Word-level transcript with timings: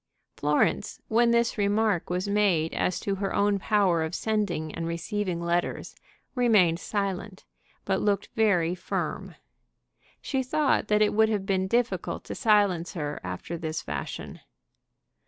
Florence, 0.35 0.99
when 1.09 1.29
this 1.29 1.59
remark 1.59 2.09
was 2.09 2.27
made 2.27 2.73
as 2.73 2.99
to 2.99 3.13
her 3.21 3.35
own 3.35 3.59
power 3.59 4.01
of 4.01 4.15
sending 4.15 4.73
and 4.73 4.87
receiving 4.87 5.39
letters, 5.39 5.93
remained 6.33 6.79
silent, 6.79 7.45
but 7.85 8.01
looked 8.01 8.29
very 8.35 8.73
firm. 8.73 9.35
She 10.19 10.41
thought 10.41 10.87
that 10.87 11.03
it 11.03 11.13
would 11.13 11.29
have 11.29 11.45
been 11.45 11.67
difficult 11.67 12.23
to 12.23 12.33
silence 12.33 12.93
her 12.93 13.19
after 13.23 13.59
this 13.59 13.83
fashion. 13.83 14.39